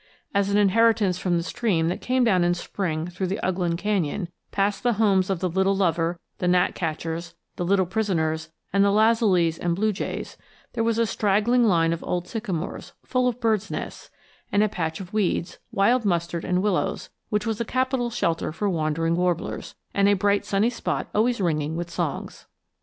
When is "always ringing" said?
21.13-21.75